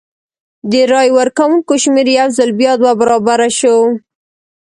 [0.71, 3.75] د رای ورکوونکو شمېر یو ځل بیا دوه برابره شو.